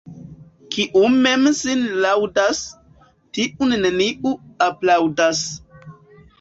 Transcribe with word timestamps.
Kiu 0.75 1.03
mem 1.25 1.43
sin 1.57 1.83
laŭdas, 2.07 2.63
tiun 3.39 3.79
neniu 3.85 4.35
aplaŭdas. 4.71 5.47